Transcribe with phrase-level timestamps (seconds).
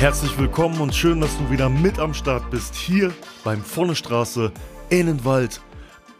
[0.00, 3.12] Herzlich willkommen und schön, dass du wieder mit am Start bist hier
[3.44, 4.50] beim Vorne Straße
[4.88, 5.60] Innenwald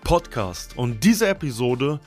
[0.05, 0.77] Podcast.
[0.77, 1.99] Und diese Episode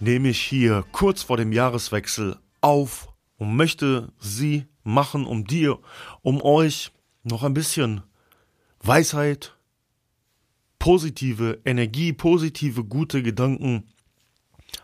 [0.00, 5.78] nehme ich hier kurz vor dem Jahreswechsel auf und möchte sie machen, um dir,
[6.22, 6.92] um euch
[7.24, 8.00] noch ein bisschen
[8.80, 9.54] Weisheit,
[10.78, 13.84] positive Energie, positive, gute Gedanken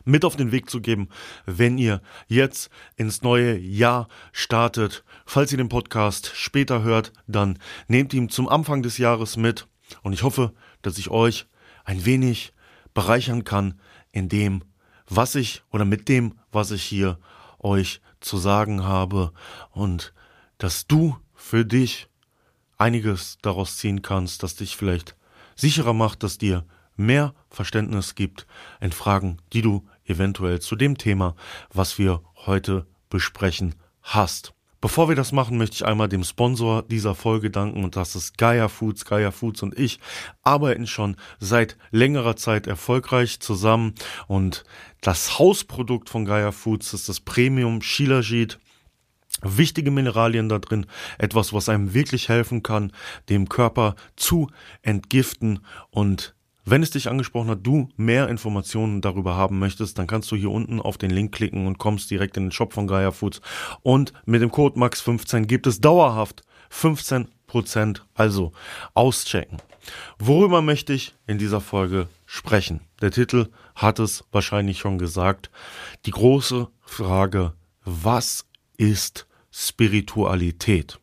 [0.05, 1.09] mit auf den Weg zu geben,
[1.47, 5.05] wenn ihr jetzt ins neue Jahr startet.
[5.27, 7.59] Falls ihr den Podcast später hört, dann
[7.89, 9.67] nehmt ihn zum Anfang des Jahres mit
[10.03, 11.47] und ich hoffe, dass ich euch
[11.85, 12.53] ein wenig
[12.95, 13.81] bereichern kann
[14.13, 14.63] in dem,
[15.09, 17.19] was ich oder mit dem, was ich hier
[17.59, 19.33] euch zu sagen habe
[19.71, 20.15] und
[20.59, 22.09] dass du für dich
[22.79, 25.17] einiges daraus ziehen kannst, das dich vielleicht
[25.57, 26.65] sicherer macht, dass dir
[26.97, 28.47] mehr Verständnis gibt
[28.81, 31.35] in Fragen, die du eventuell zu dem Thema,
[31.73, 34.55] was wir heute besprechen, hast.
[34.85, 38.37] Bevor wir das machen, möchte ich einmal dem Sponsor dieser Folge danken und das ist
[38.37, 39.07] Gaia Foods.
[39.07, 39.99] Gaia Foods und ich
[40.43, 43.95] arbeiten schon seit längerer Zeit erfolgreich zusammen
[44.27, 44.65] und
[45.01, 48.59] das Hausprodukt von Gaia Foods ist das Premium Shilajit.
[49.41, 50.85] Wichtige Mineralien da drin,
[51.17, 52.93] etwas, was einem wirklich helfen kann,
[53.31, 54.51] dem Körper zu
[54.83, 55.61] entgiften
[55.93, 60.37] und wenn es dich angesprochen hat, du mehr Informationen darüber haben möchtest, dann kannst du
[60.37, 63.41] hier unten auf den Link klicken und kommst direkt in den Shop von Gaia Foods.
[63.83, 68.53] Und mit dem Code MAX15 gibt es dauerhaft 15% also
[68.95, 69.59] auschecken.
[70.19, 72.81] Worüber möchte ich in dieser Folge sprechen?
[73.03, 75.51] Der Titel hat es wahrscheinlich schon gesagt.
[76.07, 77.53] Die große Frage,
[77.85, 78.47] was
[78.79, 80.99] ist Spiritualität?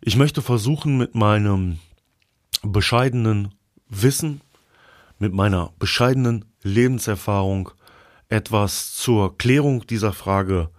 [0.00, 1.78] Ich möchte versuchen, mit meinem
[2.62, 3.55] bescheidenen
[3.88, 4.40] Wissen,
[5.18, 7.70] mit meiner bescheidenen Lebenserfahrung
[8.28, 10.70] etwas zur Klärung dieser Frage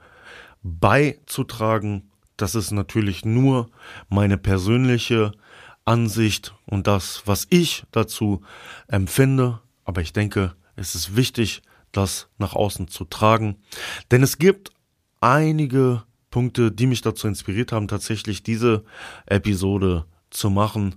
[0.64, 2.12] beizutragen.
[2.36, 3.70] Das ist natürlich nur
[4.10, 5.32] meine persönliche
[5.86, 8.42] Ansicht und das, was ich dazu
[8.88, 9.62] empfinde.
[9.86, 13.58] Aber ich denke, es ist wichtig, das nach außen zu tragen.
[14.12, 14.72] Denn es gibt
[15.22, 18.84] einige Punkte, die mich dazu inspiriert haben, tatsächlich diese
[19.26, 20.96] Episode zu machen,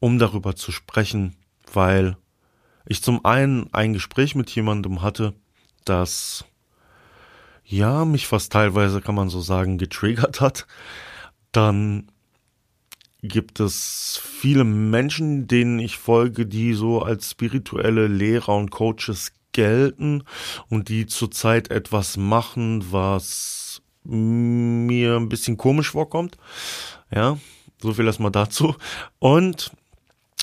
[0.00, 1.36] um darüber zu sprechen,
[1.76, 2.16] weil
[2.86, 5.34] ich zum einen ein Gespräch mit jemandem hatte,
[5.84, 6.44] das
[7.64, 10.66] ja mich fast teilweise kann man so sagen getriggert hat.
[11.52, 12.10] Dann
[13.22, 20.24] gibt es viele Menschen, denen ich folge, die so als spirituelle Lehrer und Coaches gelten
[20.68, 26.36] und die zurzeit etwas machen, was mir ein bisschen komisch vorkommt.
[27.14, 27.38] Ja,
[27.80, 28.74] so viel erstmal dazu.
[29.18, 29.70] Und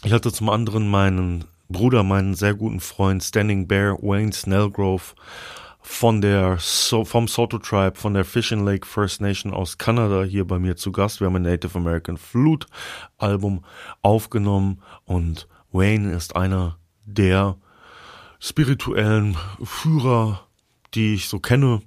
[0.03, 5.13] ich hatte zum anderen meinen Bruder, meinen sehr guten Freund Standing Bear, Wayne Snellgrove
[5.81, 10.45] von der so vom Soto Tribe, von der Fishing Lake First Nation aus Kanada hier
[10.45, 11.19] bei mir zu Gast.
[11.19, 12.67] Wir haben ein Native American Flute
[13.17, 13.63] Album
[14.01, 17.57] aufgenommen und Wayne ist einer der
[18.39, 20.47] spirituellen Führer,
[20.93, 21.81] die ich so kenne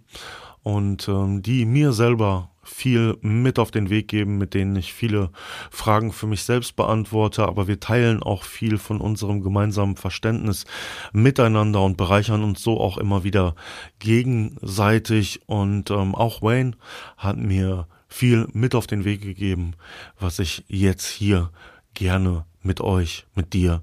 [0.62, 5.30] und ähm, die mir selber viel mit auf den Weg geben, mit denen ich viele
[5.70, 10.64] Fragen für mich selbst beantworte, aber wir teilen auch viel von unserem gemeinsamen Verständnis
[11.12, 13.54] miteinander und bereichern uns so auch immer wieder
[13.98, 15.42] gegenseitig.
[15.46, 16.72] Und ähm, auch Wayne
[17.16, 19.72] hat mir viel mit auf den Weg gegeben,
[20.18, 21.50] was ich jetzt hier
[21.94, 23.82] gerne mit euch, mit dir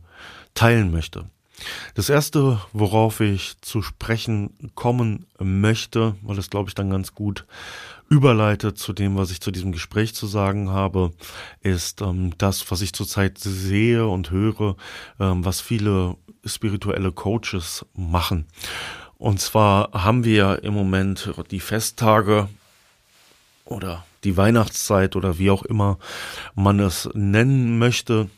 [0.53, 1.29] teilen möchte.
[1.95, 7.45] Das erste, worauf ich zu sprechen kommen möchte, weil es glaube ich dann ganz gut
[8.09, 11.11] überleitet zu dem, was ich zu diesem Gespräch zu sagen habe,
[11.61, 14.75] ist ähm, das, was ich zurzeit sehe und höre,
[15.19, 18.47] ähm, was viele spirituelle Coaches machen.
[19.17, 22.47] Und zwar haben wir im Moment die Festtage
[23.65, 25.97] oder die Weihnachtszeit oder wie auch immer
[26.55, 28.29] man es nennen möchte.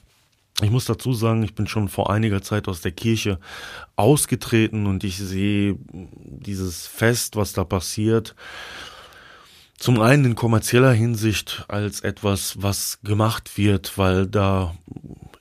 [0.61, 3.39] Ich muss dazu sagen, ich bin schon vor einiger Zeit aus der Kirche
[3.95, 8.35] ausgetreten und ich sehe dieses Fest, was da passiert,
[9.77, 14.75] zum einen in kommerzieller Hinsicht als etwas, was gemacht wird, weil da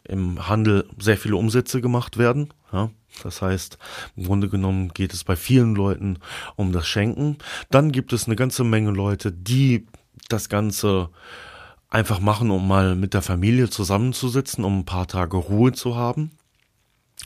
[0.05, 2.53] im Handel sehr viele Umsätze gemacht werden.
[2.73, 2.91] Ja,
[3.23, 3.77] das heißt,
[4.17, 6.19] im Grunde genommen geht es bei vielen Leuten
[6.57, 7.37] um das Schenken.
[7.71, 9.87] Dann gibt es eine ganze Menge Leute, die
[10.29, 11.11] das Ganze
[11.91, 16.31] einfach machen, um mal mit der Familie zusammenzusitzen, um ein paar Tage Ruhe zu haben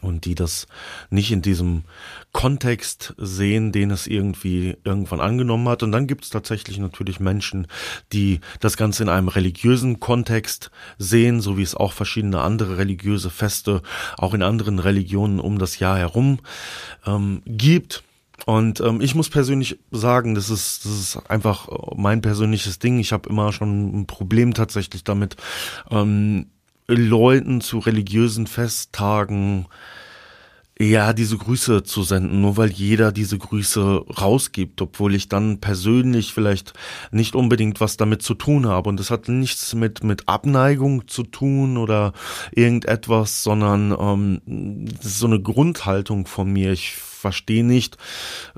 [0.03, 0.67] und die das
[1.11, 1.85] nicht in diesem
[2.33, 5.83] Kontext sehen, den es irgendwie irgendwann angenommen hat.
[5.83, 7.67] Und dann gibt es tatsächlich natürlich Menschen,
[8.13, 13.31] die das Ganze in einem religiösen Kontext sehen, so wie es auch verschiedene andere religiöse
[13.31, 13.83] Feste
[14.19, 16.41] auch in anderen Religionen um das Jahr herum
[17.07, 18.03] ähm, gibt.
[18.47, 22.99] Und ähm, ich muss persönlich sagen, das ist, das ist einfach mein persönliches Ding.
[22.99, 25.37] Ich habe immer schon ein Problem tatsächlich damit,
[25.91, 26.47] ähm,
[26.87, 29.67] Leuten zu religiösen Festtagen
[30.79, 36.35] ja, diese Grüße zu senden, nur weil jeder diese Grüße rausgibt, obwohl ich dann persönlich
[36.35, 36.73] vielleicht
[37.13, 38.89] nicht unbedingt was damit zu tun habe.
[38.89, 42.13] Und das hat nichts mit, mit Abneigung zu tun oder
[42.51, 46.73] irgendetwas, sondern ähm, das ist so eine Grundhaltung von mir.
[46.73, 47.97] Ich verstehe nicht,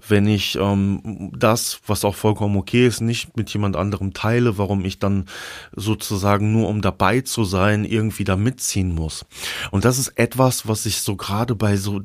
[0.08, 4.84] wenn ich ähm, das, was auch vollkommen okay ist, nicht mit jemand anderem teile, warum
[4.84, 5.26] ich dann
[5.70, 9.24] sozusagen nur um dabei zu sein irgendwie da mitziehen muss.
[9.70, 12.00] Und das ist etwas, was ich so gerade bei so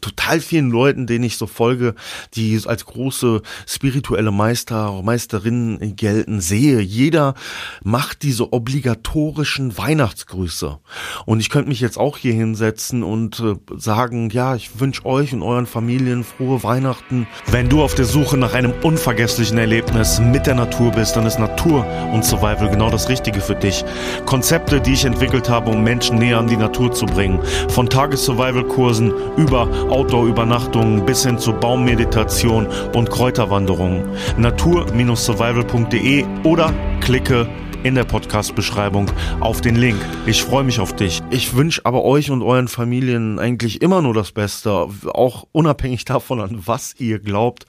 [0.00, 1.94] total vielen Leuten, denen ich so folge,
[2.34, 6.80] die als große spirituelle Meister, Meisterinnen gelten, sehe.
[6.80, 7.34] Jeder
[7.82, 10.78] macht diese obligatorischen Weihnachtsgrüße.
[11.24, 15.32] Und ich könnte mich jetzt auch hier hinsetzen und äh, sagen, ja, ich wünsche euch
[15.32, 17.26] und euren Familien frohe Weihnachten.
[17.50, 21.38] Wenn du auf der Suche nach einem unvergesslichen Erlebnis mit der Natur bist, dann ist
[21.38, 23.84] Natur und Survival genau das Richtige für dich.
[24.26, 27.40] Konzepte, die ich entwickelt habe, um Menschen näher an die Natur zu bringen.
[27.68, 34.04] Von Tages-Survival-Kursen über über Outdoor-Übernachtungen bis hin zu Baummeditation und Kräuterwanderungen.
[34.36, 37.48] Natur-survival.de oder klicke
[37.86, 39.96] in der Podcast-Beschreibung auf den Link.
[40.26, 41.22] Ich freue mich auf dich.
[41.30, 46.40] Ich wünsche aber euch und euren Familien eigentlich immer nur das Beste, auch unabhängig davon,
[46.40, 47.64] an was ihr glaubt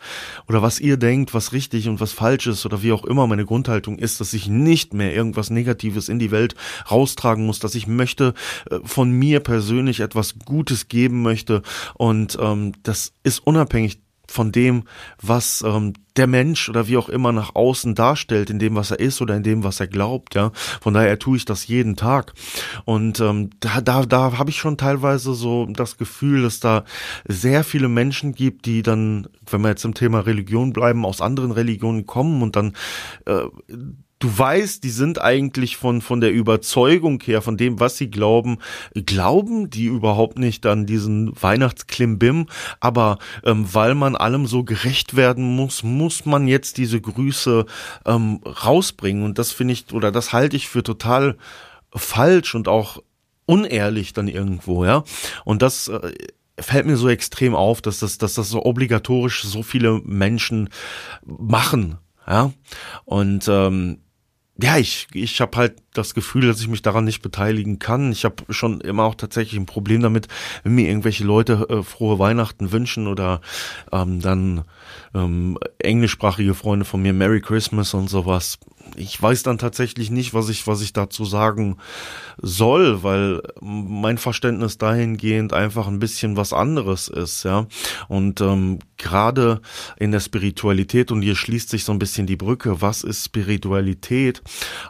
[0.47, 3.27] oder was ihr denkt, was richtig und was falsch ist oder wie auch immer.
[3.27, 6.55] Meine Grundhaltung ist, dass ich nicht mehr irgendwas Negatives in die Welt
[6.89, 8.33] raustragen muss, dass ich möchte
[8.71, 11.61] äh, von mir persönlich etwas Gutes geben möchte
[11.93, 14.83] und ähm, das ist unabhängig von dem,
[15.21, 18.99] was ähm, der Mensch oder wie auch immer nach außen darstellt, in dem, was er
[18.99, 20.51] ist oder in dem, was er glaubt, ja.
[20.81, 22.33] Von daher tue ich das jeden Tag.
[22.85, 26.83] Und ähm, da, da, da habe ich schon teilweise so das Gefühl, dass da
[27.27, 31.51] sehr viele Menschen gibt, die dann, wenn wir jetzt im Thema Religion bleiben, aus anderen
[31.51, 32.73] Religionen kommen und dann
[33.25, 33.45] äh,
[34.19, 38.57] du weißt, die sind eigentlich von, von der Überzeugung her, von dem, was sie glauben,
[38.93, 42.47] glauben die überhaupt nicht an diesen Weihnachtsklimbim,
[42.79, 47.65] aber ähm, weil man allem so gerecht werden muss, muss man jetzt diese Grüße
[48.05, 51.37] ähm, rausbringen und das finde ich, oder das halte ich für total
[51.93, 53.01] falsch und auch
[53.45, 55.03] unehrlich dann irgendwo, ja.
[55.45, 56.11] Und das äh,
[56.59, 60.69] fällt mir so extrem auf, dass das, dass das so obligatorisch so viele Menschen
[61.25, 61.97] machen,
[62.27, 62.51] ja.
[63.05, 63.99] Und ähm,
[64.61, 68.11] ja, ich, ich habe halt das Gefühl, dass ich mich daran nicht beteiligen kann.
[68.11, 70.27] Ich habe schon immer auch tatsächlich ein Problem damit,
[70.63, 73.41] wenn mir irgendwelche Leute äh, frohe Weihnachten wünschen oder
[73.91, 74.63] ähm, dann
[75.13, 78.59] ähm, englischsprachige Freunde von mir Merry Christmas und sowas.
[78.95, 81.77] Ich weiß dann tatsächlich nicht, was ich, was ich dazu sagen
[82.37, 87.67] soll, weil mein Verständnis dahingehend einfach ein bisschen was anderes ist, ja.
[88.07, 89.61] Und ähm, gerade
[89.97, 94.41] in der Spiritualität, und hier schließt sich so ein bisschen die Brücke, was ist Spiritualität?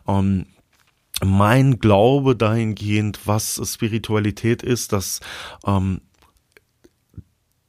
[0.08, 0.46] Ähm,
[1.24, 5.20] mein Glaube dahingehend, was Spiritualität ist, dass
[5.66, 6.02] ähm,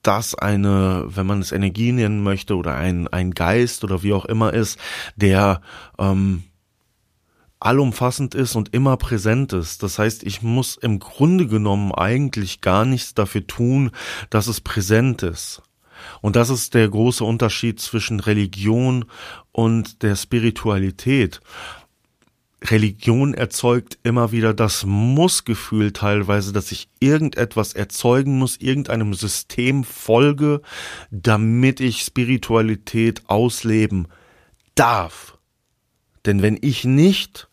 [0.03, 4.25] das eine, wenn man es Energie nennen möchte oder ein, ein Geist oder wie auch
[4.25, 4.79] immer ist,
[5.17, 5.61] der
[5.99, 6.45] ähm,
[7.61, 9.83] allumfassend ist und immer präsent ist.
[9.83, 13.91] Das heißt, ich muss im Grunde genommen eigentlich gar nichts dafür tun,
[14.31, 15.63] dass es präsent ist.
[16.21, 19.07] Und das ist der große Unterschied zwischen Religion
[19.51, 21.41] und der Spiritualität.
[22.65, 30.61] Religion erzeugt immer wieder das Muss-Gefühl teilweise, dass ich irgendetwas erzeugen muss, irgendeinem System folge,
[31.11, 34.09] damit ich Spiritualität ausleben
[34.75, 35.39] darf.
[36.27, 37.49] Denn wenn ich nicht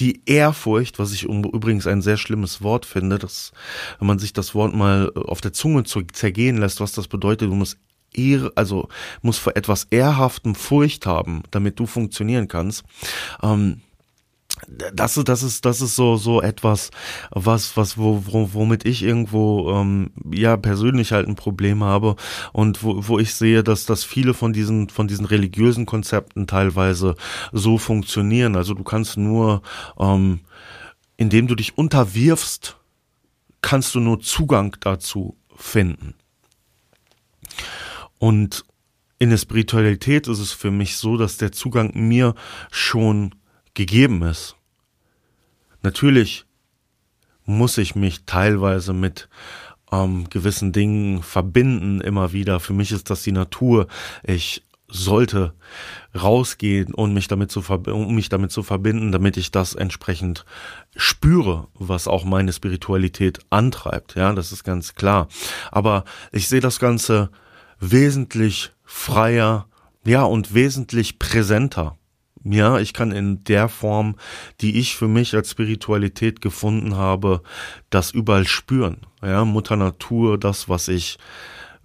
[0.00, 3.52] die Ehrfurcht, was ich übrigens ein sehr schlimmes Wort finde, dass,
[3.98, 7.54] wenn man sich das Wort mal auf der Zunge zergehen lässt, was das bedeutet, du
[7.54, 7.78] musst
[8.12, 8.88] Ehre, also
[9.22, 12.84] muss vor etwas Ehrhaftem Furcht haben, damit du funktionieren kannst.
[13.42, 13.82] Ähm,
[14.68, 16.90] das das ist, das ist so, so etwas,
[17.30, 22.16] was, was, wo, wo, womit ich irgendwo, ähm, ja, persönlich halt ein Problem habe
[22.52, 27.16] und wo, wo ich sehe, dass, dass viele von diesen, von diesen religiösen Konzepten teilweise
[27.52, 28.56] so funktionieren.
[28.56, 29.62] Also du kannst nur,
[29.98, 30.40] ähm,
[31.16, 32.76] indem du dich unterwirfst,
[33.62, 36.14] kannst du nur Zugang dazu finden.
[38.18, 38.64] Und
[39.18, 42.34] in der Spiritualität ist es für mich so, dass der Zugang mir
[42.70, 43.34] schon
[43.74, 44.53] gegeben ist.
[45.84, 46.46] Natürlich
[47.44, 49.28] muss ich mich teilweise mit
[49.92, 52.58] ähm, gewissen Dingen verbinden immer wieder.
[52.58, 53.86] Für mich ist das die Natur.
[54.22, 55.52] Ich sollte
[56.14, 60.46] rausgehen und mich damit zu um mich damit zu verbinden, damit ich das entsprechend
[60.96, 64.14] spüre, was auch meine Spiritualität antreibt.
[64.14, 65.28] Ja, das ist ganz klar.
[65.70, 67.28] Aber ich sehe das Ganze
[67.78, 69.66] wesentlich freier,
[70.06, 71.98] ja, und wesentlich präsenter.
[72.44, 74.16] Ja, ich kann in der Form,
[74.60, 77.42] die ich für mich als Spiritualität gefunden habe,
[77.88, 78.98] das überall spüren.
[79.22, 81.18] Ja, Mutter Natur, das, was ich,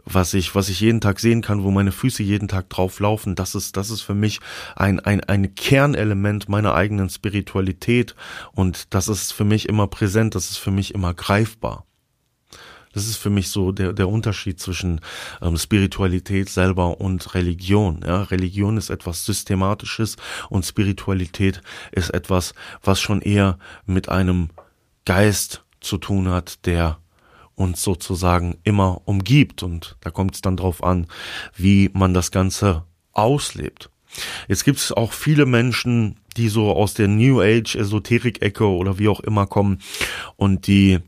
[0.04, 3.36] was ich, was ich jeden Tag sehen kann, wo meine Füße jeden Tag drauf laufen,
[3.36, 4.42] das ist, das ist für mich
[4.76, 8.16] ein, ein, ein Kernelement meiner eigenen Spiritualität
[8.52, 11.86] und das ist für mich immer präsent, das ist für mich immer greifbar.
[12.94, 15.02] Das ist für mich so der, der Unterschied zwischen
[15.42, 18.02] ähm, Spiritualität selber und Religion.
[18.06, 20.16] Ja, Religion ist etwas Systematisches
[20.50, 22.54] und Spiritualität ist etwas,
[22.84, 24.50] was schon eher mit einem
[25.06, 26.98] Geist zu tun hat, der
[27.56, 29.64] uns sozusagen immer umgibt.
[29.64, 31.08] Und da kommt es dann drauf an,
[31.56, 33.90] wie man das Ganze auslebt.
[34.48, 39.08] Jetzt gibt es auch viele Menschen, die so aus der New Age Esoterik-Ecke oder wie
[39.08, 39.80] auch immer kommen
[40.36, 41.00] und die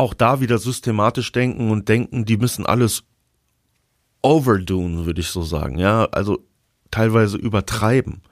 [0.00, 3.04] auch da wieder systematisch denken und denken, die müssen alles
[4.22, 5.78] overdoen, würde ich so sagen.
[5.78, 6.42] Ja, also
[6.90, 8.22] teilweise übertreiben.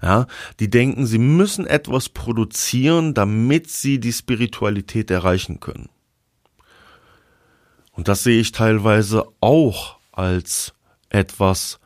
[0.00, 0.28] Ja,
[0.60, 5.88] die denken, sie müssen etwas produzieren, damit sie die Spiritualität erreichen können.
[7.90, 10.72] Und das sehe ich teilweise auch als
[11.08, 11.80] etwas,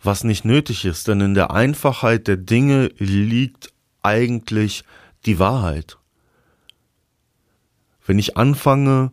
[0.00, 4.84] was nicht nötig ist, denn in der Einfachheit der Dinge liegt eigentlich
[5.24, 5.98] die Wahrheit.
[8.06, 9.12] Wenn ich anfange,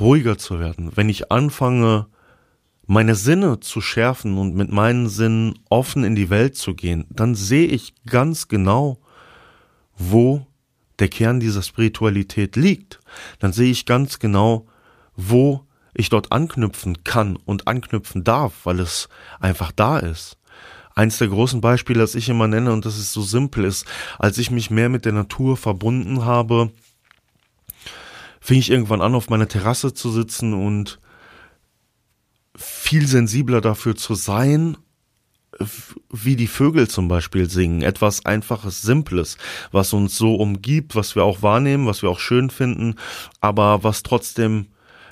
[0.00, 2.06] ruhiger zu werden, wenn ich anfange,
[2.86, 7.34] meine Sinne zu schärfen und mit meinen Sinnen offen in die Welt zu gehen, dann
[7.34, 8.98] sehe ich ganz genau,
[9.96, 10.46] wo
[10.98, 13.00] der Kern dieser Spiritualität liegt.
[13.38, 14.66] Dann sehe ich ganz genau,
[15.16, 19.08] wo ich dort anknüpfen kann und anknüpfen darf, weil es
[19.40, 20.38] einfach da ist.
[20.94, 23.86] Eins der großen Beispiele, das ich immer nenne, und das ist so simpel ist,
[24.18, 26.70] als ich mich mehr mit der Natur verbunden habe,
[28.42, 30.98] fing ich irgendwann an, auf meiner Terrasse zu sitzen und
[32.56, 34.76] viel sensibler dafür zu sein,
[36.10, 37.82] wie die Vögel zum Beispiel singen.
[37.82, 39.38] Etwas einfaches, simples,
[39.70, 42.96] was uns so umgibt, was wir auch wahrnehmen, was wir auch schön finden,
[43.40, 44.66] aber was trotzdem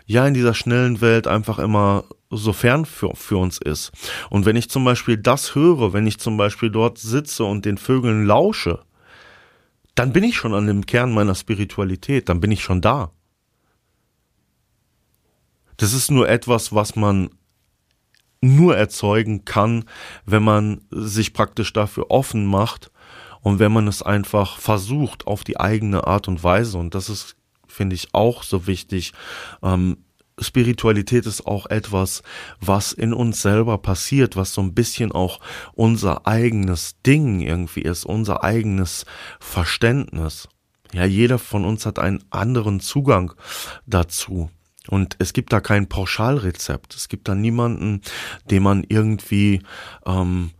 [0.06, 3.92] ja in dieser schnellen Welt einfach immer so fern für, für uns ist.
[4.28, 7.78] Und wenn ich zum Beispiel das höre, wenn ich zum Beispiel dort sitze und den
[7.78, 8.80] Vögeln lausche,
[9.94, 13.12] dann bin ich schon an dem Kern meiner Spiritualität, dann bin ich schon da.
[15.80, 17.30] Das ist nur etwas, was man
[18.42, 19.86] nur erzeugen kann,
[20.26, 22.90] wenn man sich praktisch dafür offen macht
[23.40, 26.76] und wenn man es einfach versucht auf die eigene Art und Weise.
[26.76, 27.34] Und das ist,
[27.66, 29.14] finde ich, auch so wichtig.
[29.62, 30.04] Ähm,
[30.38, 32.22] Spiritualität ist auch etwas,
[32.60, 35.40] was in uns selber passiert, was so ein bisschen auch
[35.72, 39.06] unser eigenes Ding irgendwie ist, unser eigenes
[39.38, 40.46] Verständnis.
[40.92, 43.32] Ja, jeder von uns hat einen anderen Zugang
[43.86, 44.50] dazu.
[44.88, 46.94] Und es gibt da kein Pauschalrezept.
[46.94, 48.00] Es gibt da niemanden,
[48.50, 49.60] dem man irgendwie
[50.06, 50.50] ähm,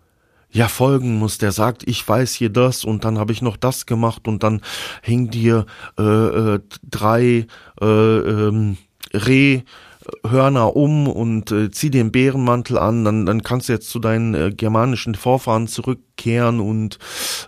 [0.52, 3.86] ja folgen muss, der sagt, ich weiß hier das und dann habe ich noch das
[3.86, 4.60] gemacht und dann
[5.02, 5.66] hing dir
[5.98, 7.46] äh, äh, drei
[7.80, 8.76] äh, ähm,
[9.14, 9.62] Reh
[10.26, 14.34] Hörner um und äh, zieh den Bärenmantel an, dann, dann kannst du jetzt zu deinen
[14.34, 16.98] äh, germanischen Vorfahren zurückkehren und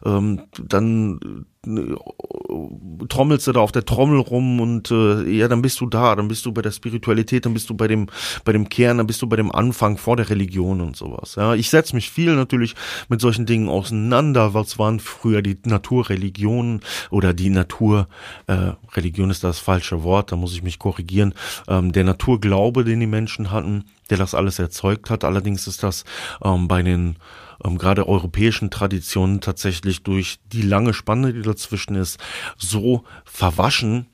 [0.05, 5.87] ähm, dann trommelst du da auf der Trommel rum und äh, ja, dann bist du
[5.87, 8.09] da, dann bist du bei der Spiritualität, dann bist du bei dem,
[8.45, 11.37] bei dem Kern, dann bist du bei dem Anfang vor der Religion und sowas.
[11.37, 12.75] Ja, ich setze mich viel natürlich
[13.09, 14.55] mit solchen Dingen auseinander.
[14.55, 18.09] Was waren früher die Naturreligionen oder die Natur,
[18.49, 21.33] äh, Religion ist das falsche Wort, da muss ich mich korrigieren,
[21.69, 25.23] ähm, der Naturglaube, den die Menschen hatten, der das alles erzeugt hat.
[25.23, 26.05] Allerdings ist das
[26.43, 27.17] ähm, bei den
[27.65, 32.19] ähm, gerade europäischen Traditionen tatsächlich durch die lange Spanne, die dazwischen ist,
[32.57, 34.07] so verwaschen.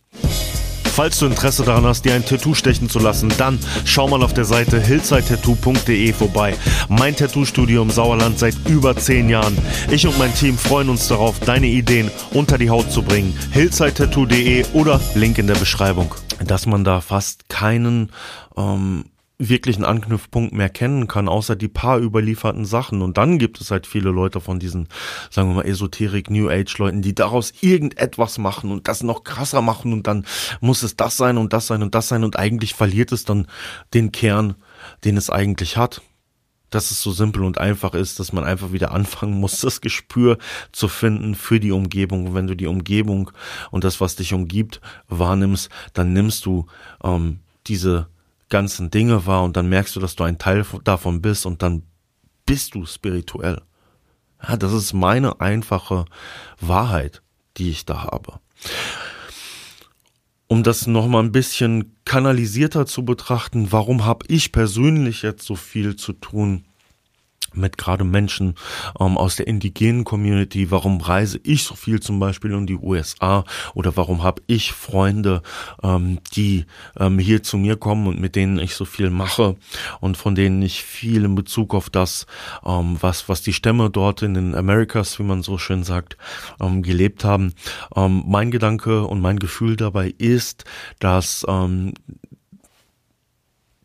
[0.99, 4.35] Falls du Interesse daran hast, dir ein Tattoo stechen zu lassen, dann schau mal auf
[4.35, 6.57] der Seite hillsidetattoo.de vorbei.
[6.89, 9.57] Mein Tattoo-Studio im Sauerland seit über zehn Jahren.
[9.93, 13.33] Ich und mein Team freuen uns darauf, deine Ideen unter die Haut zu bringen.
[13.53, 16.13] hillsidetattoo.de oder Link in der Beschreibung.
[16.45, 18.11] Dass man da fast keinen
[18.57, 19.05] ähm,
[19.39, 23.03] wirklichen Anknüpfpunkt mehr kennen kann, außer die paar überlieferten Sachen.
[23.03, 24.89] Und dann gibt es halt viele Leute von diesen,
[25.31, 29.63] sagen wir mal, Esoterik, New Age Leuten, die daraus irgendetwas machen und das noch krasser
[29.63, 30.27] machen und dann
[30.61, 33.47] muss es das sein und das sein und das sein und eigentlich verliert es dann
[33.95, 34.57] den Kern,
[35.05, 36.03] den es eigentlich hat.
[36.71, 40.37] dass es so simpel und einfach ist, dass man einfach wieder anfangen muss, das Gespür
[40.71, 42.27] zu finden für die Umgebung.
[42.27, 43.31] Und wenn du die Umgebung
[43.71, 46.67] und das, was dich umgibt, wahrnimmst, dann nimmst du
[47.03, 48.09] ähm, diese
[48.49, 51.83] ganzen Dinge wahr und dann merkst du, dass du ein Teil davon bist und dann
[52.47, 53.61] bist du spirituell.
[54.43, 56.05] Ja, das ist meine einfache
[56.61, 57.23] Wahrheit,
[57.57, 58.41] die ich da habe
[60.49, 65.95] um das nochmal ein bisschen kanalisierter zu betrachten, warum habe ich persönlich jetzt so viel
[65.97, 66.65] zu tun
[67.55, 68.55] mit gerade Menschen
[68.99, 73.45] ähm, aus der indigenen Community, warum reise ich so viel zum Beispiel in die USA
[73.75, 75.43] oder warum habe ich Freunde,
[75.83, 76.67] ähm, die
[76.99, 79.57] ähm, hier zu mir kommen und mit denen ich so viel mache
[80.01, 82.27] und von denen ich viel in Bezug auf das,
[82.65, 86.17] ähm, was, was die Stämme dort in den Americas, wie man so schön sagt,
[86.61, 87.55] ähm, gelebt haben.
[87.95, 90.65] Ähm, mein Gedanke und mein Gefühl dabei ist,
[90.99, 91.95] dass ähm,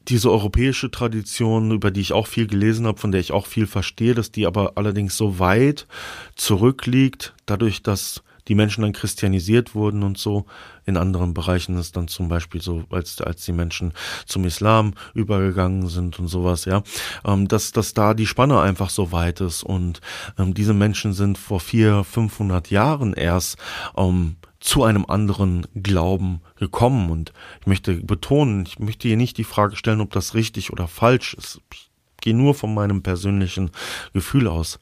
[0.08, 3.68] diese europäische Tradition, über die ich auch viel gelesen habe, von der ich auch viel
[3.68, 5.88] verstehe, dass die aber allerdings so weit
[6.36, 10.46] zurückliegt, dadurch, dass die Menschen dann christianisiert wurden und so.
[10.86, 13.94] In anderen Bereichen ist dann zum Beispiel so, als, als die Menschen
[14.26, 16.84] zum Islam übergegangen sind und sowas, ja,
[17.24, 20.02] ähm, dass, dass da die Spanne einfach so weit ist und
[20.38, 23.58] ähm, diese Menschen sind vor vier, 500 Jahren erst
[23.96, 27.12] ähm, zu einem anderen Glauben gekommen.
[27.12, 30.88] Und ich möchte betonen, ich möchte hier nicht die Frage stellen, ob das richtig oder
[30.88, 31.60] falsch ist.
[31.74, 31.92] Ich
[32.22, 33.72] gehe nur von meinem persönlichen
[34.14, 34.80] Gefühl aus.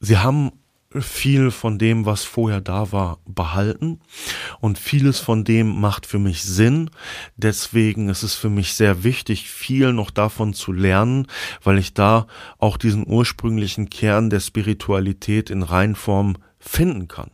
[0.00, 0.52] Sie haben
[1.00, 4.00] viel von dem, was vorher da war, behalten
[4.58, 6.90] und vieles von dem macht für mich Sinn.
[7.36, 11.26] Deswegen ist es für mich sehr wichtig, viel noch davon zu lernen,
[11.62, 12.26] weil ich da
[12.56, 17.30] auch diesen ursprünglichen Kern der Spiritualität in Reinform finden kann.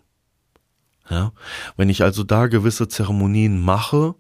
[1.11, 1.32] Ja?
[1.76, 4.14] Wenn ich also da gewisse Zeremonien mache,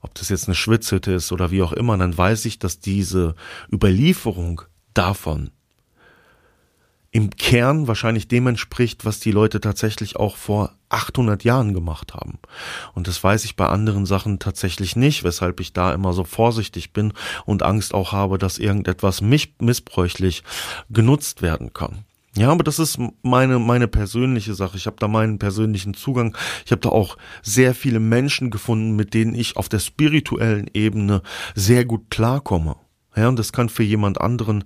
[0.00, 3.34] ob das jetzt eine Schwitzhütte ist oder wie auch immer, dann weiß ich, dass diese
[3.72, 4.62] Überlieferung
[4.94, 5.50] davon
[7.12, 12.38] im Kern wahrscheinlich dem entspricht, was die Leute tatsächlich auch vor 800 Jahren gemacht haben.
[12.94, 16.94] Und das weiß ich bei anderen Sachen tatsächlich nicht, weshalb ich da immer so vorsichtig
[16.94, 17.12] bin
[17.44, 20.42] und Angst auch habe, dass irgendetwas mich missbräuchlich
[20.88, 22.04] genutzt werden kann.
[22.34, 24.78] Ja, aber das ist meine meine persönliche Sache.
[24.78, 26.36] Ich habe da meinen persönlichen Zugang.
[26.64, 31.22] Ich habe da auch sehr viele Menschen gefunden, mit denen ich auf der spirituellen Ebene
[31.54, 32.76] sehr gut klarkomme.
[33.14, 34.64] Ja, und das kann für jemand anderen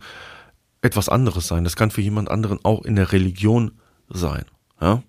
[0.80, 1.64] etwas anderes sein.
[1.64, 3.72] Das kann für jemand anderen auch in der Religion
[4.08, 4.44] sein.
[4.80, 5.02] Ja,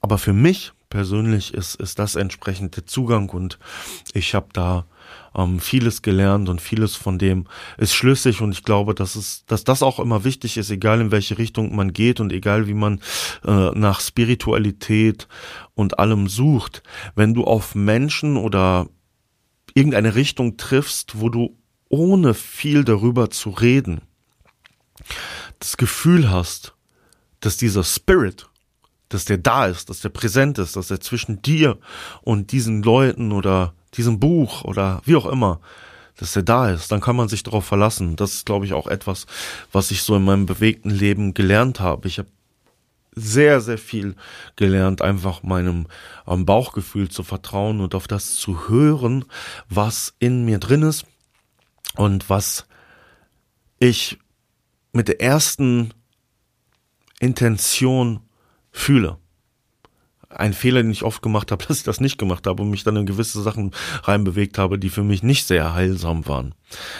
[0.00, 3.60] aber für mich persönlich ist ist das entsprechend der Zugang und
[4.14, 4.84] ich habe da
[5.34, 7.46] ähm, vieles gelernt und vieles von dem
[7.78, 11.10] ist schlüssig und ich glaube, dass es, dass das auch immer wichtig ist, egal in
[11.10, 13.00] welche Richtung man geht und egal wie man
[13.44, 15.28] äh, nach Spiritualität
[15.74, 16.82] und allem sucht.
[17.14, 18.88] Wenn du auf Menschen oder
[19.74, 21.56] irgendeine Richtung triffst, wo du
[21.88, 24.02] ohne viel darüber zu reden
[25.58, 26.74] das Gefühl hast,
[27.40, 28.48] dass dieser Spirit,
[29.08, 31.78] dass der da ist, dass der präsent ist, dass er zwischen dir
[32.22, 35.60] und diesen Leuten oder diesem Buch oder wie auch immer,
[36.16, 38.16] dass er da ist, dann kann man sich darauf verlassen.
[38.16, 39.26] Das ist, glaube ich, auch etwas,
[39.72, 42.06] was ich so in meinem bewegten Leben gelernt habe.
[42.08, 42.28] Ich habe
[43.14, 44.16] sehr, sehr viel
[44.56, 45.86] gelernt, einfach meinem
[46.26, 49.24] ähm, Bauchgefühl zu vertrauen und auf das zu hören,
[49.68, 51.04] was in mir drin ist
[51.96, 52.66] und was
[53.78, 54.18] ich
[54.92, 55.92] mit der ersten
[57.20, 58.20] Intention
[58.70, 59.18] fühle
[60.36, 62.84] ein Fehler, den ich oft gemacht habe, dass ich das nicht gemacht habe und mich
[62.84, 63.72] dann in gewisse Sachen
[64.04, 66.54] reinbewegt habe, die für mich nicht sehr heilsam waren.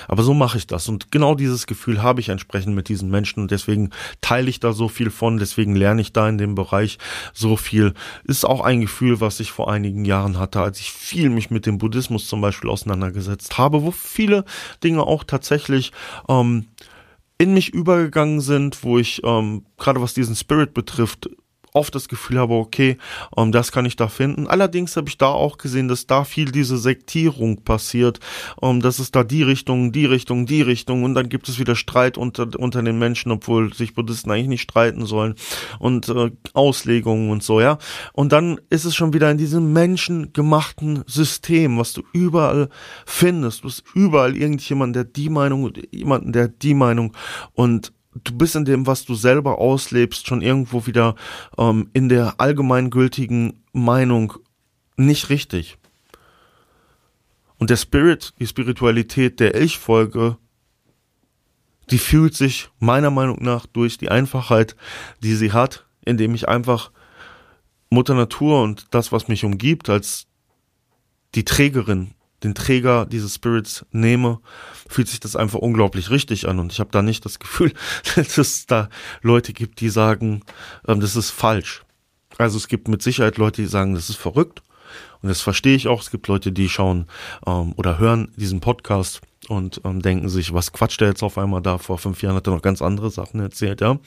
[0.07, 3.41] Aber so mache ich das und genau dieses Gefühl habe ich entsprechend mit diesen Menschen
[3.41, 3.91] und deswegen
[4.21, 6.99] teile ich da so viel von, deswegen lerne ich da in dem Bereich
[7.33, 7.95] so viel.
[8.25, 11.67] Ist auch ein Gefühl, was ich vor einigen Jahren hatte, als ich viel mich mit
[11.67, 14.45] dem Buddhismus zum Beispiel auseinandergesetzt habe, wo viele
[14.83, 15.93] Dinge auch tatsächlich
[16.29, 16.67] ähm,
[17.39, 21.29] in mich übergegangen sind, wo ich ähm, gerade was diesen Spirit betrifft,
[21.73, 22.99] oft das Gefühl habe, okay,
[23.37, 24.47] ähm, das kann ich da finden.
[24.47, 28.21] Allerdings habe ich da auch gesehen, dass da viel diese Sektierung passiert,
[28.63, 31.75] ähm, dass es da die Richtung, die Richtung, die Richtung und dann gibt es wieder
[31.75, 35.35] Streit unter, unter den Menschen, obwohl sich Buddhisten eigentlich nicht streiten sollen
[35.79, 37.79] und äh, Auslegungen und so, ja.
[38.13, 42.69] Und dann ist es schon wieder in diesem menschengemachten System, was du überall
[43.07, 43.65] findest.
[43.65, 47.15] Du hast überall irgendjemanden, der die Meinung, jemanden, der die Meinung
[47.55, 51.15] und du bist in dem, was du selber auslebst, schon irgendwo wieder
[51.59, 54.35] ähm, in der allgemeingültigen Meinung
[54.97, 55.79] nicht richtig.
[57.59, 60.37] Und der Spirit, die Spiritualität, der ich folge,
[61.91, 64.77] die fühlt sich meiner Meinung nach durch die Einfachheit,
[65.23, 66.91] die sie hat, indem ich einfach
[67.91, 70.27] Mutter Natur und das, was mich umgibt, als
[71.35, 74.41] die Trägerin den Träger dieses Spirits nehme,
[74.89, 76.59] fühlt sich das einfach unglaublich richtig an.
[76.59, 77.73] Und ich habe da nicht das Gefühl,
[78.17, 78.89] dass es da
[79.23, 80.43] Leute gibt, die sagen,
[80.87, 81.85] ähm, das ist falsch.
[82.39, 84.63] Also es gibt mit Sicherheit Leute, die sagen, das ist verrückt.
[85.23, 86.03] Und das verstehe ich auch.
[86.03, 87.07] Es gibt Leute, die schauen
[87.47, 91.63] ähm, oder hören diesen Podcast und ähm, denken sich, was quatscht der jetzt auf einmal
[91.63, 91.79] da?
[91.79, 93.99] Vor fünf Jahren hat er noch ganz andere Sachen erzählt, ja.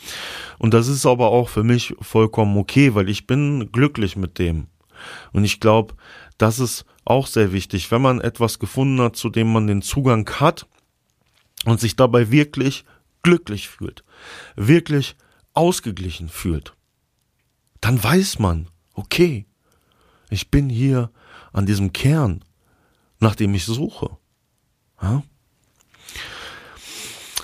[0.58, 4.68] Und das ist aber auch für mich vollkommen okay, weil ich bin glücklich mit dem.
[5.32, 5.96] Und ich glaube,
[6.38, 10.30] das ist auch sehr wichtig, wenn man etwas gefunden hat, zu dem man den Zugang
[10.40, 10.68] hat
[11.66, 12.86] und sich dabei wirklich
[13.24, 14.04] glücklich fühlt,
[14.56, 15.16] wirklich
[15.54, 16.74] ausgeglichen fühlt,
[17.82, 19.46] dann weiß man, okay,
[20.30, 21.12] ich bin hier
[21.54, 22.44] an diesem Kern,
[23.20, 24.18] nach dem ich suche.
[25.02, 25.24] Ja?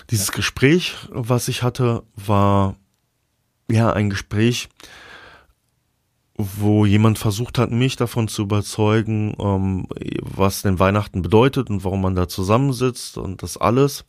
[0.10, 2.76] Dieses Gespräch, was ich hatte, war
[3.70, 4.68] ja ein Gespräch,
[6.58, 9.88] wo jemand versucht hat, mich davon zu überzeugen, ähm,
[10.22, 14.06] was denn Weihnachten bedeutet und warum man da zusammensitzt und das alles.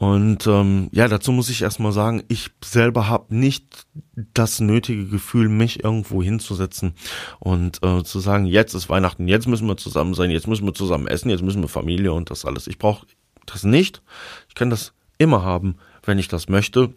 [0.00, 3.86] Und ähm, ja, dazu muss ich erstmal sagen, ich selber habe nicht
[4.32, 6.94] das nötige Gefühl, mich irgendwo hinzusetzen
[7.38, 10.72] und äh, zu sagen, jetzt ist Weihnachten, jetzt müssen wir zusammen sein, jetzt müssen wir
[10.72, 12.66] zusammen essen, jetzt müssen wir Familie und das alles.
[12.66, 13.06] Ich brauche
[13.44, 14.00] das nicht.
[14.48, 16.94] Ich kann das immer haben, wenn ich das möchte.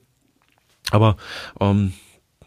[0.92, 1.18] Aber
[1.60, 1.92] ähm,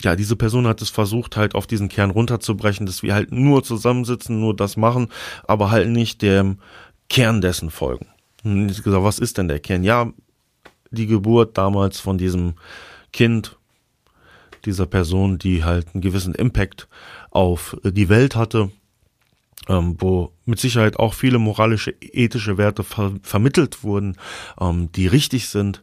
[0.03, 3.63] ja, diese Person hat es versucht, halt auf diesen Kern runterzubrechen, dass wir halt nur
[3.63, 5.09] zusammensitzen, nur das machen,
[5.47, 6.59] aber halt nicht dem
[7.09, 8.07] Kern dessen folgen.
[8.45, 9.83] Und ich gesagt, was ist denn der Kern?
[9.83, 10.13] Ja,
[10.91, 12.55] die Geburt damals von diesem
[13.13, 13.57] Kind,
[14.65, 16.89] dieser Person, die halt einen gewissen Impact
[17.31, 18.71] auf die Welt hatte,
[19.69, 24.17] ähm, wo mit Sicherheit auch viele moralische, ethische Werte ver vermittelt wurden,
[24.61, 25.83] ähm, die richtig sind.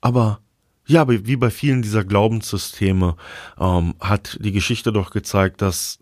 [0.00, 0.40] Aber
[0.86, 3.16] ja, wie bei vielen dieser Glaubenssysteme
[3.58, 5.98] ähm, hat die Geschichte doch gezeigt, dass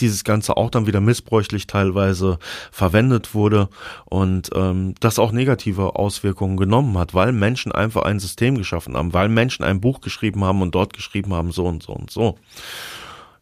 [0.00, 2.38] dieses Ganze auch dann wieder missbräuchlich teilweise
[2.70, 3.68] verwendet wurde
[4.04, 9.12] und ähm, das auch negative Auswirkungen genommen hat, weil Menschen einfach ein System geschaffen haben,
[9.12, 12.38] weil Menschen ein Buch geschrieben haben und dort geschrieben haben, so und so und so.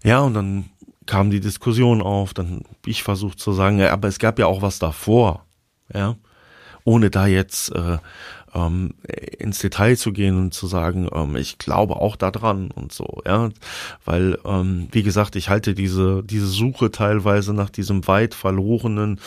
[0.03, 0.71] Ja, und dann
[1.07, 4.63] kam die Diskussion auf, dann ich versucht zu sagen, ja, aber es gab ja auch
[4.63, 5.45] was davor,
[5.93, 6.17] ja,
[6.85, 7.99] ohne da jetzt äh,
[8.55, 8.95] ähm,
[9.39, 13.51] ins Detail zu gehen und zu sagen, ähm, ich glaube auch daran und so, ja,
[14.05, 19.21] weil ähm, wie gesagt, ich halte diese diese Suche teilweise nach diesem weit verlorenen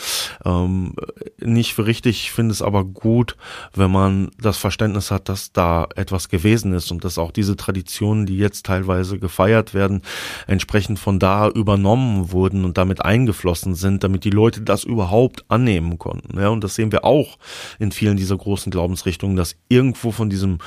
[0.44, 0.94] ähm,
[1.38, 3.36] nicht für richtig, ich finde es aber gut,
[3.74, 8.26] wenn man das Verständnis hat, dass da etwas gewesen ist und dass auch diese Traditionen,
[8.26, 10.02] die jetzt teilweise gefeiert werden,
[10.46, 15.98] entsprechend von da übernommen wurden und damit eingeflossen sind, damit die Leute das überhaupt annehmen
[15.98, 17.38] konnten, ja, und das sehen wir auch
[17.78, 20.58] in vielen dieser großen Glaubensrichtungen Richtung, dass irgendwo von diesem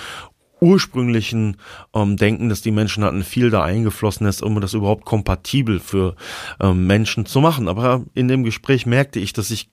[0.61, 1.57] ursprünglichen
[1.93, 6.15] ähm, Denken, dass die Menschen hatten, viel da eingeflossen ist, um das überhaupt kompatibel für
[6.61, 7.67] ähm, Menschen zu machen.
[7.67, 9.69] Aber in dem Gespräch merkte ich, dass ich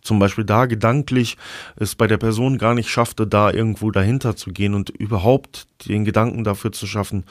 [0.00, 1.36] zum Beispiel da gedanklich
[1.76, 6.04] es bei der Person gar nicht schaffte, da irgendwo dahinter zu gehen und überhaupt den
[6.04, 7.24] Gedanken dafür zu schaffen,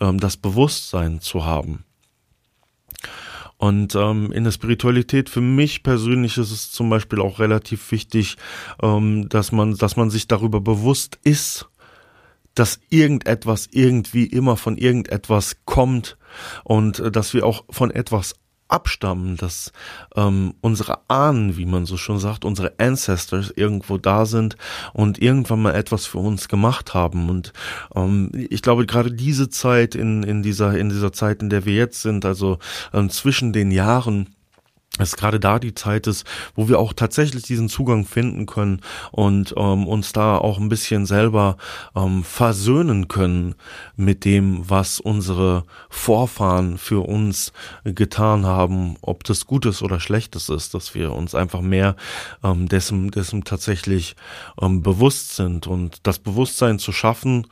[0.00, 1.84] ähm, das Bewusstsein zu haben.
[3.56, 8.36] Und ähm, in der Spiritualität für mich persönlich ist es zum Beispiel auch relativ wichtig,
[8.82, 11.68] ähm, dass man, dass man sich darüber bewusst ist,
[12.54, 16.16] dass irgendetwas irgendwie immer von irgendetwas kommt
[16.64, 18.34] und äh, dass wir auch von etwas
[18.68, 19.72] abstammen, dass
[20.16, 24.56] ähm, unsere Ahnen, wie man so schon sagt, unsere Ancestors irgendwo da sind
[24.92, 27.28] und irgendwann mal etwas für uns gemacht haben.
[27.28, 27.52] Und
[27.94, 31.74] ähm, ich glaube, gerade diese Zeit in, in dieser, in dieser Zeit, in der wir
[31.74, 32.58] jetzt sind, also
[32.92, 34.34] ähm, zwischen den Jahren,
[34.98, 38.80] dass gerade da die Zeit ist, wo wir auch tatsächlich diesen Zugang finden können
[39.10, 41.56] und ähm, uns da auch ein bisschen selber
[41.96, 43.54] ähm, versöhnen können
[43.96, 47.52] mit dem, was unsere Vorfahren für uns
[47.84, 51.96] getan haben, ob das Gutes oder Schlechtes ist, dass wir uns einfach mehr
[52.44, 54.14] ähm, dessen, dessen tatsächlich
[54.60, 55.66] ähm, bewusst sind.
[55.66, 57.46] Und das Bewusstsein zu schaffen,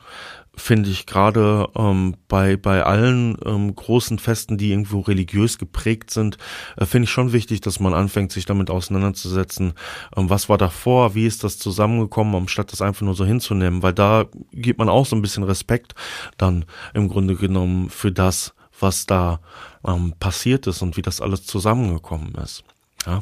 [0.55, 6.37] finde ich gerade ähm, bei bei allen ähm, großen Festen, die irgendwo religiös geprägt sind,
[6.77, 9.73] äh, finde ich schon wichtig, dass man anfängt, sich damit auseinanderzusetzen.
[10.15, 11.15] Ähm, was war davor?
[11.15, 13.81] Wie ist das zusammengekommen, anstatt das einfach nur so hinzunehmen?
[13.81, 15.95] Weil da gibt man auch so ein bisschen Respekt
[16.37, 19.39] dann im Grunde genommen für das, was da
[19.85, 22.63] ähm, passiert ist und wie das alles zusammengekommen ist.
[23.07, 23.21] Ja,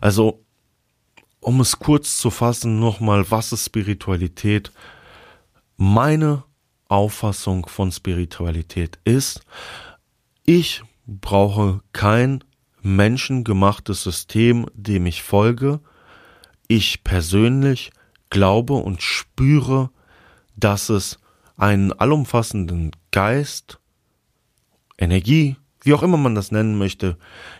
[0.00, 0.42] also
[1.40, 4.72] um es kurz zu fassen, nochmal, was ist Spiritualität?
[5.76, 6.44] Meine
[6.92, 9.40] Auffassung von Spiritualität ist,
[10.44, 12.44] ich brauche kein
[12.82, 15.80] menschengemachtes System, dem ich folge.
[16.68, 17.92] Ich persönlich
[18.28, 19.90] glaube und spüre,
[20.54, 21.18] dass es
[21.56, 23.78] einen allumfassenden Geist,
[24.98, 27.16] Energie, wie auch immer man das nennen möchte,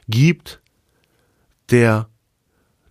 [0.08, 0.60] gibt,
[1.70, 2.08] der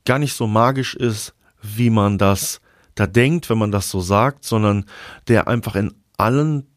[0.06, 2.62] gar nicht so magisch ist, wie man das
[2.96, 4.86] da denkt, wenn man das so sagt, sondern
[5.28, 6.68] der einfach in allen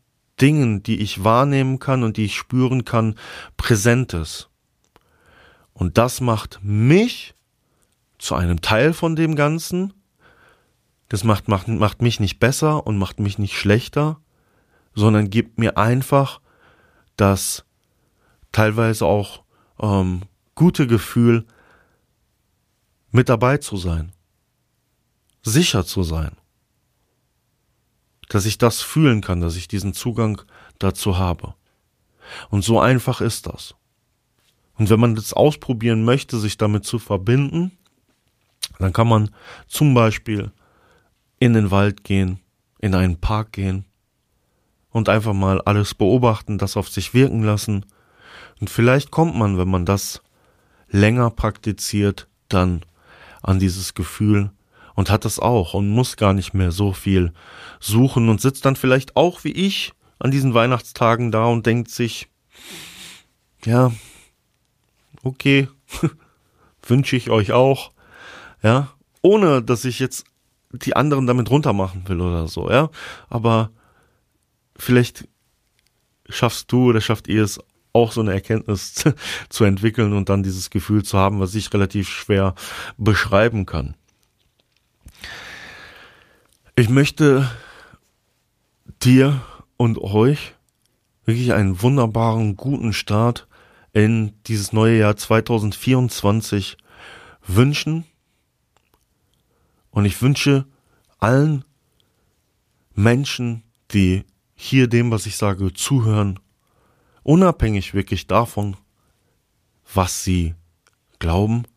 [0.40, 3.14] Dingen, die ich wahrnehmen kann und die ich spüren kann,
[3.57, 4.50] präsent ist.
[5.72, 7.35] Und das macht mich
[8.18, 9.92] zu einem Teil von dem Ganzen.
[11.09, 14.20] Das macht, macht, macht mich nicht besser und macht mich nicht schlechter,
[14.94, 16.40] sondern gibt mir einfach
[17.16, 17.64] das
[18.52, 19.42] teilweise auch
[19.80, 20.22] ähm,
[20.54, 21.44] gute Gefühl,
[23.11, 24.12] mit dabei zu sein,
[25.42, 26.37] sicher zu sein,
[28.28, 30.42] dass ich das fühlen kann, dass ich diesen Zugang
[30.78, 31.54] dazu habe.
[32.50, 33.74] Und so einfach ist das.
[34.76, 37.72] Und wenn man das ausprobieren möchte, sich damit zu verbinden,
[38.78, 39.30] dann kann man
[39.68, 40.50] zum Beispiel
[41.38, 42.40] in den Wald gehen,
[42.80, 43.84] in einen Park gehen
[44.90, 47.87] und einfach mal alles beobachten, das auf sich wirken lassen.
[48.60, 50.22] Und vielleicht kommt man, wenn man das
[50.88, 52.82] länger praktiziert, dann
[53.42, 54.50] an dieses Gefühl
[54.94, 57.33] und hat das auch und muss gar nicht mehr so viel
[57.80, 62.28] suchen und sitzt dann vielleicht auch wie ich an diesen Weihnachtstagen da und denkt sich,
[63.64, 63.92] ja,
[65.22, 65.68] okay,
[66.83, 67.92] wünsche ich euch auch,
[68.62, 70.24] ja, ohne dass ich jetzt
[70.72, 72.90] die anderen damit runtermachen will oder so, ja,
[73.28, 73.70] aber
[74.76, 75.28] vielleicht
[76.28, 77.61] schaffst du oder schafft ihr es
[77.92, 78.94] auch so eine Erkenntnis
[79.48, 82.54] zu entwickeln und dann dieses Gefühl zu haben, was ich relativ schwer
[82.96, 83.94] beschreiben kann.
[86.76, 87.48] Ich möchte
[89.00, 89.40] dir
[89.76, 90.54] und euch
[91.24, 93.46] wirklich einen wunderbaren, guten Start
[93.92, 96.76] in dieses neue Jahr 2024
[97.46, 98.04] wünschen.
[99.90, 100.66] Und ich wünsche
[101.20, 101.64] allen
[102.92, 104.24] Menschen, die
[104.56, 106.40] hier dem, was ich sage, zuhören,
[107.22, 108.76] unabhängig wirklich davon,
[109.94, 110.56] was sie
[111.20, 111.68] glauben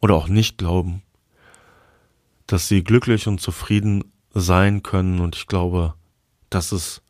[0.00, 1.02] oder auch nicht glauben,
[2.54, 5.18] dass sie glücklich und zufrieden sein können.
[5.18, 5.94] Und ich glaube,
[6.50, 7.02] das ist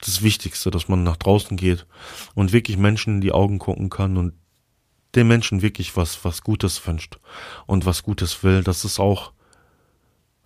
[0.00, 1.86] das Wichtigste, dass man nach draußen geht
[2.34, 4.32] und wirklich Menschen in die Augen gucken kann und
[5.14, 7.20] den Menschen wirklich was, was Gutes wünscht
[7.66, 8.64] und was Gutes will.
[8.64, 9.30] Das ist auch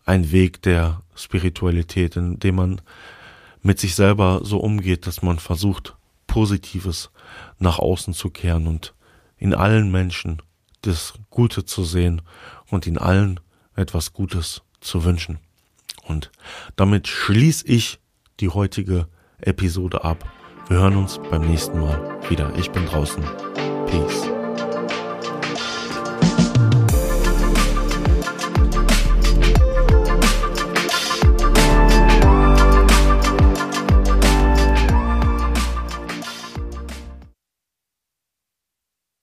[0.05, 2.83] ein Weg der Spiritualität, in dem man
[3.63, 7.11] mit sich selber so umgeht, dass man versucht, Positives
[7.59, 8.93] nach außen zu kehren und
[9.39, 10.43] in allen Menschen
[10.83, 12.21] das Gute zu sehen
[12.69, 13.41] und in allen
[13.77, 15.39] etwas Gutes zu wünschen.
[16.07, 16.31] Und
[16.77, 17.99] damit schließe ich
[18.41, 19.09] die heutige
[19.41, 20.31] Episode ab.
[20.69, 22.53] Wir hören uns beim nächsten Mal wieder.
[22.57, 23.23] Ich bin draußen.
[23.87, 24.44] Peace.